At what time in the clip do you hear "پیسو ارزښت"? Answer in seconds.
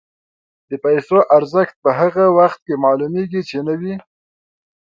0.83-1.75